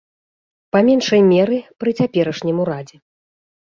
Па 0.75 0.79
меншай 0.87 1.21
меры, 1.31 1.61
пры 1.79 1.97
цяперашнім 2.01 2.57
урадзе. 2.67 2.97